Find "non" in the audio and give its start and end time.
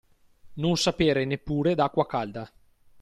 0.55-0.77